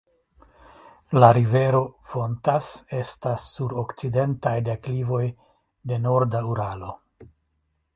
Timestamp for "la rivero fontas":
1.23-2.71